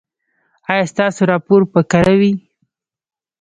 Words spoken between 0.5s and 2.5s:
ایا ستاسو راپور به کره وي؟